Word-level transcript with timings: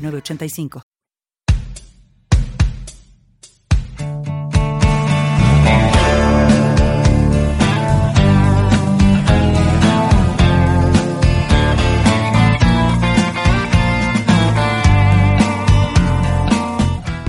985. 0.00 0.82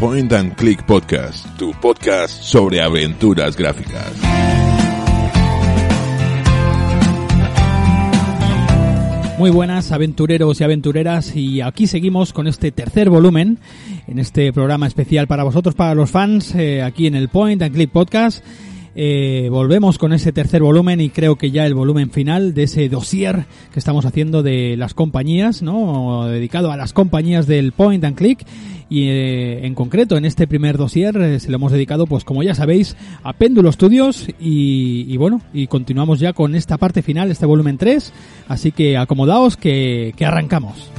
Point 0.01 0.33
and 0.33 0.55
Click 0.57 0.83
Podcast, 0.87 1.45
tu 1.57 1.73
podcast 1.79 2.41
sobre 2.43 2.81
aventuras 2.81 3.55
gráficas. 3.55 4.30
Muy 9.41 9.49
buenas 9.49 9.91
aventureros 9.91 10.61
y 10.61 10.63
aventureras 10.63 11.35
y 11.35 11.61
aquí 11.61 11.87
seguimos 11.87 12.31
con 12.31 12.45
este 12.45 12.71
tercer 12.71 13.09
volumen 13.09 13.57
en 14.07 14.19
este 14.19 14.53
programa 14.53 14.85
especial 14.85 15.25
para 15.25 15.43
vosotros, 15.43 15.73
para 15.73 15.95
los 15.95 16.11
fans, 16.11 16.53
eh, 16.53 16.83
aquí 16.83 17.07
en 17.07 17.15
el 17.15 17.27
Point 17.27 17.59
and 17.63 17.73
Click 17.73 17.89
Podcast. 17.89 18.45
Eh, 18.95 19.47
volvemos 19.49 19.97
con 19.97 20.11
ese 20.11 20.31
tercer 20.31 20.61
volumen 20.61 20.99
y 20.99 21.09
creo 21.09 21.37
que 21.37 21.51
ya 21.51 21.65
el 21.65 21.73
volumen 21.73 22.11
final 22.11 22.53
de 22.53 22.63
ese 22.63 22.89
dossier 22.89 23.45
que 23.71 23.79
estamos 23.79 24.05
haciendo 24.05 24.43
de 24.43 24.75
las 24.77 24.93
compañías, 24.93 25.61
¿no? 25.61 26.25
Dedicado 26.27 26.71
a 26.71 26.77
las 26.77 26.91
compañías 26.91 27.47
del 27.47 27.71
Point 27.71 28.03
and 28.03 28.15
Click. 28.15 28.45
Y 28.89 29.07
eh, 29.07 29.65
en 29.65 29.73
concreto 29.73 30.17
en 30.17 30.25
este 30.25 30.47
primer 30.47 30.77
dossier 30.77 31.15
eh, 31.15 31.39
se 31.39 31.49
lo 31.49 31.55
hemos 31.55 31.71
dedicado 31.71 32.07
pues 32.07 32.25
como 32.25 32.43
ya 32.43 32.53
sabéis 32.53 32.97
a 33.23 33.31
Péndulo 33.31 33.71
Studios 33.71 34.27
y, 34.37 35.15
bueno 35.15 35.39
y 35.53 35.67
continuamos 35.67 36.19
ya 36.19 36.33
con 36.33 36.55
esta 36.55 36.77
parte 36.77 37.01
final 37.01 37.31
este 37.31 37.45
volumen 37.45 37.77
3 37.77 38.11
así 38.49 38.73
que 38.73 38.97
acomodaos 38.97 39.55
que, 39.55 40.13
que 40.17 40.25
arrancamos 40.25 40.91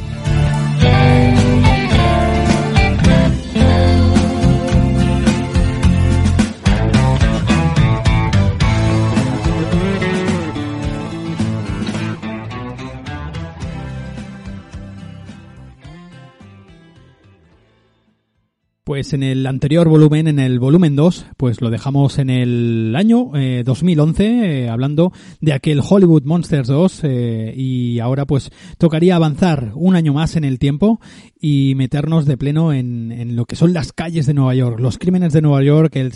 Pues 19.03 19.15
en 19.15 19.25
el 19.25 19.49
anterior 19.49 19.89
volumen, 19.89 20.29
en 20.29 20.39
el 20.39 20.61
volumen 20.61 20.95
2, 20.95 21.27
pues 21.37 21.61
lo 21.61 21.71
dejamos 21.71 22.21
en 22.21 22.31
el 22.31 22.95
año 22.95 23.33
eh, 23.35 23.65
2011, 23.67 24.27
eh, 24.27 24.69
hablando 24.69 25.13
de 25.41 25.53
aquel 25.53 25.81
Hollywood 25.81 26.23
Monsters 26.23 26.69
2, 26.69 27.01
eh, 27.03 27.53
y 27.57 27.99
ahora 27.99 28.27
pues 28.27 28.53
tocaría 28.79 29.17
avanzar 29.17 29.73
un 29.75 29.97
año 29.97 30.13
más 30.13 30.37
en 30.37 30.45
el 30.45 30.61
tiempo 30.61 31.01
y 31.41 31.75
meternos 31.75 32.27
de 32.27 32.37
pleno 32.37 32.73
en, 32.73 33.11
en 33.11 33.35
lo 33.35 33.45
que 33.45 33.57
son 33.57 33.73
las 33.73 33.93
calles 33.93 34.27
de 34.27 34.35
Nueva 34.35 34.55
York, 34.55 34.79
los 34.79 34.99
crímenes 34.99 35.33
de 35.33 35.43
Nueva 35.43 35.65
York, 35.65 35.97
el 35.97 36.13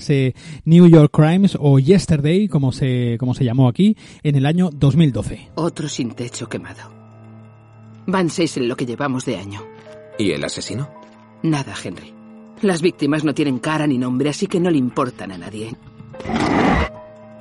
New 0.64 0.86
York 0.86 1.10
Crimes 1.12 1.58
o 1.58 1.80
Yesterday, 1.80 2.46
como 2.46 2.70
se, 2.70 3.16
como 3.18 3.34
se 3.34 3.44
llamó 3.44 3.66
aquí, 3.66 3.96
en 4.22 4.36
el 4.36 4.46
año 4.46 4.70
2012. 4.72 5.50
Otro 5.56 5.88
sin 5.88 6.12
techo 6.12 6.48
quemado. 6.48 6.88
Van 8.06 8.30
seis 8.30 8.56
en 8.58 8.68
lo 8.68 8.76
que 8.76 8.86
llevamos 8.86 9.24
de 9.24 9.38
año. 9.38 9.60
¿Y 10.20 10.30
el 10.30 10.44
asesino? 10.44 10.88
Nada, 11.42 11.74
Henry. 11.82 12.15
Las 12.62 12.80
víctimas 12.80 13.22
no 13.22 13.34
tienen 13.34 13.58
cara 13.58 13.86
ni 13.86 13.98
nombre, 13.98 14.30
así 14.30 14.46
que 14.46 14.60
no 14.60 14.70
le 14.70 14.78
importan 14.78 15.32
a 15.32 15.38
nadie. 15.38 15.74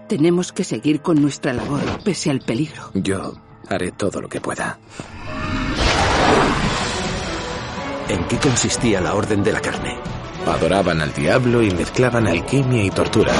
Tenemos 0.07 0.51
que 0.51 0.63
seguir 0.63 1.01
con 1.01 1.21
nuestra 1.21 1.53
labor, 1.53 1.81
pese 2.03 2.29
al 2.29 2.39
peligro. 2.39 2.91
Yo 2.93 3.33
haré 3.69 3.91
todo 3.91 4.21
lo 4.21 4.29
que 4.29 4.41
pueda. 4.41 4.77
¿En 8.07 8.23
qué 8.27 8.37
consistía 8.37 9.01
la 9.01 9.15
Orden 9.15 9.43
de 9.43 9.51
la 9.51 9.61
Carne? 9.61 9.97
Adoraban 10.45 11.01
al 11.01 11.11
diablo 11.13 11.63
y 11.63 11.71
mezclaban 11.71 12.27
alquimia 12.27 12.83
y 12.83 12.91
tortura. 12.91 13.33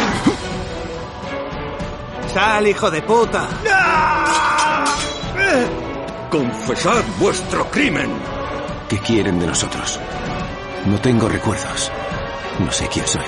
¡Sal, 2.34 2.68
hijo 2.68 2.90
de 2.90 3.02
puta! 3.04 3.48
¡Confesad 6.32 7.04
vuestro 7.20 7.70
crimen! 7.70 8.10
¿Qué 8.90 8.98
quieren 8.98 9.40
de 9.40 9.48
nosotros? 9.48 10.00
No 10.86 11.00
tengo 11.00 11.28
recuerdos. 11.28 11.92
No 12.60 12.72
sé 12.72 12.88
quién 12.94 13.08
soy. 13.08 13.24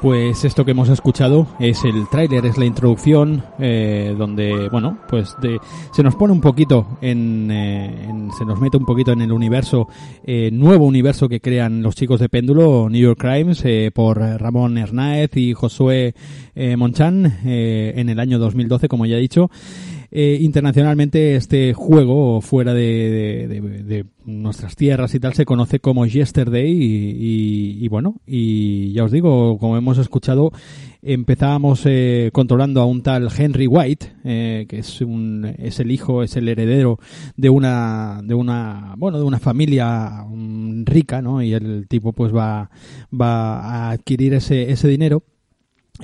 Pues 0.00 0.44
esto 0.44 0.64
que 0.64 0.70
hemos 0.70 0.88
escuchado 0.90 1.48
es 1.58 1.84
el 1.84 2.08
tráiler, 2.08 2.46
es 2.46 2.56
la 2.56 2.66
introducción, 2.66 3.42
eh, 3.58 4.14
donde, 4.16 4.68
bueno, 4.68 4.96
pues 5.08 5.34
de, 5.42 5.58
se 5.92 6.04
nos 6.04 6.14
pone 6.14 6.32
un 6.32 6.40
poquito 6.40 6.86
en, 7.00 7.50
eh, 7.50 8.08
se 8.38 8.44
nos 8.44 8.60
mete 8.60 8.76
un 8.76 8.84
poquito 8.84 9.10
en 9.10 9.22
el 9.22 9.32
universo, 9.32 9.88
eh, 10.22 10.50
nuevo 10.52 10.86
universo 10.86 11.28
que 11.28 11.40
crean 11.40 11.82
los 11.82 11.96
chicos 11.96 12.20
de 12.20 12.28
Péndulo, 12.28 12.88
New 12.88 13.00
York 13.00 13.18
Crimes, 13.18 13.64
por 13.92 14.18
Ramón 14.18 14.78
Hernáez 14.78 15.36
y 15.36 15.52
Josué 15.52 16.14
Monchan, 16.76 17.40
eh, 17.44 17.94
en 17.96 18.08
el 18.08 18.20
año 18.20 18.38
2012, 18.38 18.86
como 18.86 19.04
ya 19.04 19.16
he 19.16 19.20
dicho. 19.20 19.50
Eh, 20.10 20.38
internacionalmente 20.40 21.36
este 21.36 21.74
juego 21.74 22.40
fuera 22.40 22.72
de, 22.72 23.46
de, 23.84 24.06
nuestras 24.24 24.74
tierras 24.74 25.14
y 25.14 25.20
tal 25.20 25.34
se 25.34 25.44
conoce 25.44 25.80
como 25.80 26.06
Yesterday 26.06 26.70
y, 26.70 27.84
y, 27.84 27.88
bueno 27.88 28.16
y 28.26 28.92
ya 28.92 29.04
os 29.04 29.12
digo 29.12 29.58
como 29.58 29.76
hemos 29.76 29.98
escuchado 29.98 30.50
empezábamos 31.02 31.82
eh, 31.84 32.30
controlando 32.32 32.80
a 32.80 32.86
un 32.86 33.02
tal 33.02 33.28
Henry 33.36 33.66
White 33.66 34.12
eh, 34.24 34.66
que 34.66 34.78
es 34.78 35.00
un 35.02 35.54
es 35.58 35.78
el 35.80 35.90
hijo 35.90 36.22
es 36.22 36.36
el 36.36 36.48
heredero 36.48 36.98
de 37.36 37.50
una 37.50 38.20
de 38.22 38.34
una 38.34 38.94
bueno 38.96 39.18
de 39.18 39.24
una 39.24 39.38
familia 39.38 40.24
um, 40.24 40.86
rica 40.86 41.20
no 41.20 41.42
y 41.42 41.52
el 41.52 41.86
tipo 41.86 42.12
pues 42.14 42.34
va 42.34 42.70
va 43.12 43.60
a 43.60 43.90
adquirir 43.90 44.34
ese 44.34 44.70
ese 44.70 44.88
dinero 44.88 45.22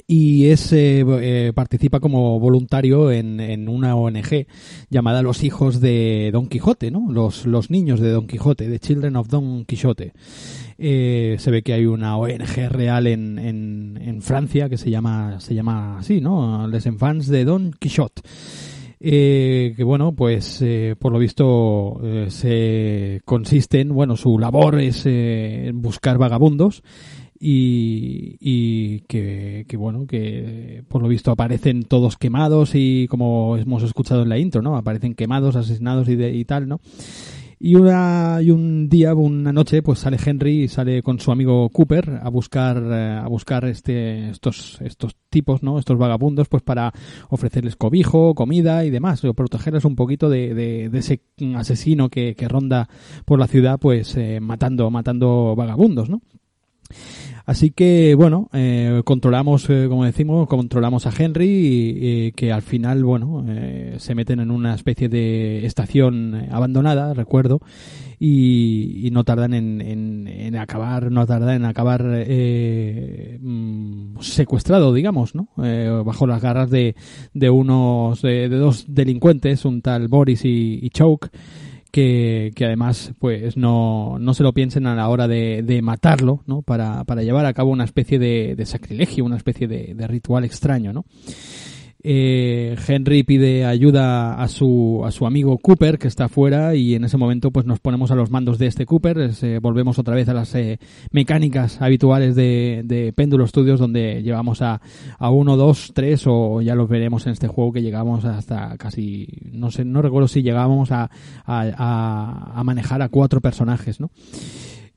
y 0.06 0.47
es, 0.47 0.72
eh, 0.72 1.05
eh, 1.06 1.53
participa 1.55 2.00
como 2.00 2.38
voluntario 2.41 3.10
en, 3.10 3.41
en, 3.41 3.69
una 3.69 3.97
ONG 3.97 4.47
llamada 4.91 5.22
Los 5.22 5.44
Hijos 5.44 5.81
de 5.81 6.31
Don 6.32 6.49
Quijote, 6.49 6.91
¿no? 6.91 7.10
Los, 7.10 7.47
los 7.47 7.71
niños 7.71 8.00
de 8.00 8.10
Don 8.10 8.27
Quijote, 8.27 8.69
The 8.69 8.78
Children 8.78 9.16
of 9.16 9.28
Don 9.28 9.65
Quixote. 9.65 10.12
Eh, 10.77 11.37
se 11.38 11.50
ve 11.50 11.62
que 11.62 11.72
hay 11.72 11.87
una 11.87 12.16
ONG 12.16 12.69
real 12.69 13.06
en, 13.06 13.38
en, 13.38 14.00
en, 14.03 14.22
Francia 14.22 14.69
que 14.69 14.77
se 14.77 14.91
llama, 14.91 15.38
se 15.41 15.54
llama 15.54 15.99
así, 15.99 16.21
¿no? 16.21 16.66
Les 16.66 16.87
Enfants 16.87 17.28
de 17.28 17.44
Don 17.44 17.72
Quixote. 17.78 18.22
Eh, 19.06 19.75
que 19.77 19.84
bueno, 19.84 20.12
pues 20.12 20.62
eh, 20.62 20.97
por 20.99 21.12
lo 21.12 21.19
visto 21.19 22.00
eh, 22.03 22.27
se 22.31 23.21
consiste 23.27 23.81
en, 23.81 23.91
bueno, 23.93 24.16
su 24.16 24.38
labor 24.38 24.81
es 24.81 25.03
eh, 25.04 25.72
buscar 25.75 26.16
vagabundos 26.16 26.83
y, 27.47 28.38
y 28.41 29.00
que, 29.00 29.66
que, 29.69 29.77
bueno, 29.77 30.06
que 30.06 30.82
por 30.88 31.03
lo 31.03 31.09
visto 31.09 31.31
aparecen 31.31 31.82
todos 31.82 32.16
quemados 32.16 32.71
y 32.72 33.06
como 33.09 33.59
hemos 33.59 33.82
escuchado 33.82 34.22
en 34.22 34.31
la 34.31 34.39
intro, 34.39 34.63
¿no? 34.63 34.77
Aparecen 34.77 35.15
quemados, 35.15 35.54
asesinados 35.54 36.09
y, 36.09 36.16
de, 36.16 36.34
y 36.34 36.47
tal, 36.47 36.66
¿no? 36.66 36.80
Y, 37.60 37.74
una, 37.74 38.39
y 38.41 38.51
un 38.51 38.89
día, 38.89 39.15
una 39.15 39.53
noche, 39.53 39.83
pues 39.83 39.98
sale 39.98 40.16
Henry 40.24 40.63
y 40.63 40.69
sale 40.69 41.03
con 41.03 41.21
su 41.21 41.33
amigo 41.33 41.69
Cooper 41.69 42.21
a 42.22 42.30
buscar, 42.30 42.83
a 42.91 43.28
buscar 43.28 43.66
este, 43.66 44.30
estos, 44.30 44.80
estos 44.80 45.15
tipos, 45.28 45.63
¿no? 45.63 45.78
Estos 45.78 45.98
vagabundos, 45.98 46.48
pues 46.48 46.63
para 46.63 46.95
ofrecerles 47.28 47.77
cobijo, 47.77 48.34
comida 48.34 48.86
y 48.86 48.91
demás, 48.91 49.22
o 49.22 49.34
protegerles 49.34 49.84
un 49.84 49.97
poquito 49.97 50.30
de, 50.30 50.54
de, 50.54 50.89
de 50.89 50.98
ese 50.98 51.21
asesino 51.57 52.09
que, 52.09 52.34
que, 52.36 52.48
ronda 52.48 52.89
por 53.27 53.39
la 53.39 53.48
ciudad, 53.48 53.78
pues 53.78 54.16
eh, 54.16 54.41
matando, 54.41 54.91
matando 54.91 55.54
vagabundos, 55.54 56.09
¿no? 56.09 56.22
Así 57.47 57.71
que, 57.71 58.15
bueno, 58.15 58.49
eh, 58.55 59.03
controlamos, 59.05 59.69
eh, 59.69 59.85
como 59.89 60.07
decimos, 60.07 60.49
controlamos 60.49 61.07
a 61.07 61.13
Henry, 61.17 61.49
y, 61.49 62.33
que 62.33 62.53
al 62.53 62.63
final, 62.63 63.05
bueno, 63.05 63.45
eh, 63.47 63.97
se 63.99 64.15
meten 64.15 64.41
en 64.41 64.51
una 64.51 64.75
especie 64.75 65.11
de 65.11 65.67
estación 65.67 66.49
abandonada, 66.51 67.13
recuerdo, 67.13 67.61
y, 68.19 69.11
no 69.13 69.25
tardan 69.25 69.53
en, 69.53 70.27
en, 70.27 70.57
acabar, 70.57 71.13
no 71.13 71.27
tardan 71.27 71.57
en 71.57 71.65
acabar 71.67 72.03
mm, 72.03 74.21
secuestrado, 74.21 74.95
digamos, 74.95 75.35
¿no? 75.35 75.49
bajo 76.05 76.27
las 76.27 76.41
garras 76.41 76.71
de, 76.71 76.97
de 77.35 77.51
unos, 77.51 78.23
de, 78.23 78.49
dos 78.49 78.87
delincuentes, 78.89 79.67
un 79.67 79.83
tal 79.83 80.09
Boris 80.09 80.47
y, 80.47 80.79
y 80.83 80.89
Choke 80.91 81.31
que, 81.95 82.51
que 82.57 82.65
además 82.65 83.13
pues 83.21 83.57
no, 83.57 84.19
no 84.19 84.35
se 84.35 84.43
lo 84.43 84.53
piensen 84.53 84.89
a 84.89 84.97
la 84.97 85.09
hora 85.09 85.29
de, 85.29 85.63
de 85.63 85.81
matarlo, 85.81 86.43
¿no? 86.45 86.61
Para, 86.61 87.05
para 87.05 87.23
llevar 87.23 87.47
a 87.47 87.53
cabo 87.53 87.71
una 87.71 87.85
especie 87.85 88.19
de, 88.19 88.57
de 88.57 88.67
sacrilegio, 88.67 89.25
una 89.25 89.37
especie 89.37 89.69
de, 89.69 89.95
de 89.95 90.07
ritual 90.09 90.45
extraño, 90.45 90.93
¿no? 90.93 91.05
Eh, 92.06 92.77
Henry 92.86 93.22
pide 93.22 93.65
ayuda 93.65 94.34
a 94.34 94.47
su, 94.48 95.03
a 95.06 95.10
su 95.10 95.27
amigo 95.27 95.56
Cooper, 95.56 95.98
que 95.98 96.06
está 96.06 96.27
afuera, 96.27 96.74
y 96.74 96.95
en 96.95 97.04
ese 97.04 97.16
momento 97.16 97.51
pues 97.51 97.65
nos 97.65 97.80
ponemos 97.80 98.10
a 98.10 98.15
los 98.15 98.30
mandos 98.30 98.59
de 98.59 98.66
este 98.66 98.84
Cooper, 98.84 99.30
eh, 99.42 99.59
volvemos 99.60 99.98
otra 99.98 100.15
vez 100.15 100.28
a 100.28 100.34
las 100.34 100.54
eh, 100.54 100.78
mecánicas 101.12 101.80
habituales 101.80 102.36
de, 102.36 102.83
de 102.84 103.15
Péndulo 103.15 103.47
Studios, 103.47 103.80
donde 103.80 104.22
llevamos 104.22 104.60
a, 104.60 104.83
a 105.18 105.30
uno, 105.30 105.56
dos, 105.56 105.92
tres, 105.95 106.24
o 106.27 106.60
ya 106.60 106.74
los 106.74 106.91
veremos 106.91 107.27
en 107.27 107.33
este 107.33 107.48
juego 107.48 107.72
que 107.72 107.80
llegamos 107.80 108.27
hasta 108.27 108.77
casi, 108.77 109.27
no 109.50 109.71
sé, 109.71 109.86
no 109.86 110.03
recuerdo 110.03 110.28
si 110.28 110.42
llegábamos 110.42 110.92
a, 110.92 111.10
a, 111.47 112.53
a 112.54 112.65
manejar 112.65 113.00
a 113.00 113.09
cuatro 113.09 113.41
personajes, 113.41 113.98
¿no? 113.98 114.10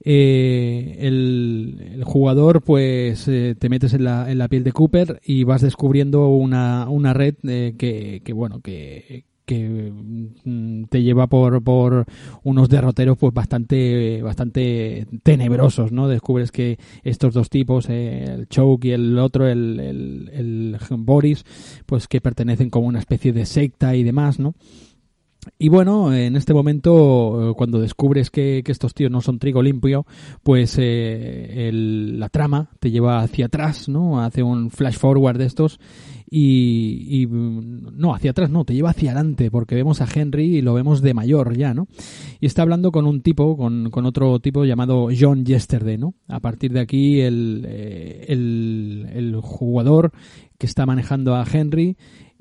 Eh, 0.04 0.98
el, 1.00 2.04
jugador 2.06 2.62
pues 2.62 3.28
eh, 3.28 3.56
te 3.58 3.70
metes 3.70 3.94
en 3.94 4.04
la, 4.04 4.32
en 4.32 4.38
la 4.38 4.48
piel 4.48 4.64
de 4.64 4.72
Cooper 4.72 5.20
y 5.26 5.44
vas 5.44 5.62
descubriendo 5.62 6.28
una, 6.30 6.88
una 6.90 7.14
red 7.14 7.36
eh, 7.44 7.76
que, 7.78 8.22
que, 8.24 8.34
bueno 8.34 8.62
que, 8.62 9.26
que 9.48 9.92
mm, 9.92 10.84
te 10.90 11.02
lleva 11.02 11.28
por, 11.28 11.64
por 11.64 12.06
unos 12.44 12.70
derroteros 12.70 13.18
pues 13.18 13.34
bastante 13.34 14.22
bastante 14.22 15.08
tenebrosos 15.24 15.92
no 15.92 16.08
descubres 16.08 16.52
que 16.52 16.78
estos 17.04 17.34
dos 17.34 17.50
tipos 17.50 17.90
eh, 17.90 18.26
el 18.26 18.48
Choke 18.50 18.86
y 18.86 18.92
el 18.92 19.18
otro 19.18 19.48
el, 19.48 19.80
el, 19.80 20.32
el 20.34 20.78
Boris 20.98 21.46
pues 21.86 22.08
que 22.08 22.22
pertenecen 22.22 22.70
como 22.70 22.88
una 22.88 23.00
especie 23.00 23.32
de 23.34 23.46
secta 23.46 23.96
y 23.96 24.04
demás 24.04 24.38
no 24.38 24.54
y 25.58 25.70
bueno, 25.70 26.14
en 26.14 26.36
este 26.36 26.54
momento, 26.54 27.52
eh, 27.52 27.54
cuando 27.56 27.80
descubres 27.80 28.30
que, 28.30 28.64
estos 28.66 28.94
tíos 28.94 29.12
no 29.12 29.22
son 29.22 29.40
trigo 29.40 29.62
limpio, 29.62 30.06
pues 30.44 30.78
eh, 30.80 31.72
la 31.74 32.30
trama 32.30 32.70
te 32.80 32.92
lleva 32.92 33.20
hacia 33.20 33.48
atrás, 33.48 33.90
¿no? 33.90 34.22
Hace 34.22 34.44
un 34.44 34.70
flash 34.70 34.98
forward 34.98 35.38
de 35.38 35.46
estos 35.46 35.80
y, 36.30 37.22
y, 37.22 37.28
no, 37.28 38.14
hacia 38.14 38.32
atrás 38.32 38.50
no, 38.50 38.66
te 38.66 38.74
lleva 38.74 38.90
hacia 38.90 39.12
adelante 39.12 39.50
porque 39.50 39.76
vemos 39.76 40.02
a 40.02 40.08
Henry 40.14 40.58
y 40.58 40.62
lo 40.62 40.74
vemos 40.74 41.02
de 41.02 41.14
mayor 41.14 41.56
ya, 41.56 41.74
¿no? 41.74 41.88
Y 42.40 42.46
está 42.46 42.64
hablando 42.64 42.92
con 42.92 43.06
un 43.06 43.22
tipo, 43.22 43.56
con, 43.56 43.90
con 43.90 44.06
otro 44.06 44.40
tipo 44.40 44.66
llamado 44.66 45.08
John 45.18 45.46
Yesterday, 45.46 45.98
¿no? 45.98 46.16
A 46.28 46.40
partir 46.40 46.74
de 46.74 46.82
aquí 46.82 47.22
el, 47.22 47.66
eh, 47.68 48.26
el, 48.28 49.10
el 49.14 49.36
jugador 49.42 50.12
que 50.58 50.66
está 50.66 50.86
manejando 50.86 51.36
a 51.36 51.46
Henry 51.50 51.96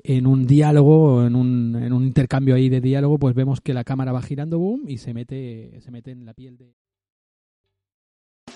en 0.07 0.25
un 0.25 0.47
diálogo, 0.47 1.25
en 1.25 1.35
un, 1.35 1.75
en 1.75 1.91
un 1.91 2.05
intercambio 2.05 2.55
ahí 2.55 2.69
de 2.69 2.79
diálogo, 2.79 3.19
pues 3.19 3.35
vemos 3.35 3.59
que 3.59 3.73
la 3.73 3.83
cámara 3.83 4.13
va 4.13 4.21
girando, 4.21 4.57
boom, 4.57 4.85
y 4.87 4.99
se 4.99 5.13
mete, 5.13 5.81
se 5.81 5.91
mete 5.91 6.11
en 6.11 6.25
la 6.25 6.33
piel 6.33 6.57
de... 6.57 6.73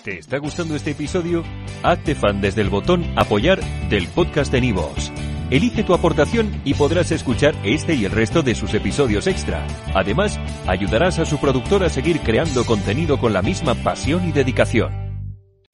¿Te 0.02 0.18
está 0.18 0.38
gustando 0.38 0.74
este 0.74 0.92
episodio? 0.92 1.44
Hazte 1.82 2.14
fan 2.14 2.40
desde 2.40 2.62
el 2.62 2.70
botón 2.70 3.04
apoyar 3.16 3.60
del 3.90 4.08
podcast 4.08 4.50
de 4.50 4.62
Nivos. 4.62 5.12
Elige 5.50 5.84
tu 5.84 5.92
aportación 5.92 6.50
y 6.64 6.72
podrás 6.72 7.12
escuchar 7.12 7.54
este 7.64 7.94
y 7.94 8.06
el 8.06 8.12
resto 8.12 8.42
de 8.42 8.54
sus 8.54 8.72
episodios 8.72 9.26
extra. 9.26 9.66
Además, 9.94 10.40
ayudarás 10.66 11.18
a 11.18 11.26
su 11.26 11.38
productor 11.38 11.84
a 11.84 11.90
seguir 11.90 12.20
creando 12.20 12.64
contenido 12.64 13.18
con 13.18 13.34
la 13.34 13.42
misma 13.42 13.74
pasión 13.74 14.26
y 14.26 14.32
dedicación. 14.32 15.01